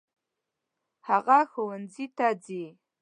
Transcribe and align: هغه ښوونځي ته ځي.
هغه 1.07 1.39
ښوونځي 1.51 2.05
ته 2.17 2.27
ځي. 2.43 2.65